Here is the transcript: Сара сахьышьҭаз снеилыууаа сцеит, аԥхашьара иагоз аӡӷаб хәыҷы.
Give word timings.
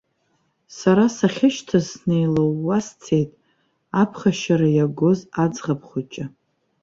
Сара 0.77 1.05
сахьышьҭаз 1.15 1.85
снеилыууаа 1.91 2.79
сцеит, 2.85 3.31
аԥхашьара 4.01 4.69
иагоз 4.73 5.19
аӡӷаб 5.43 5.81
хәыҷы. 5.89 6.25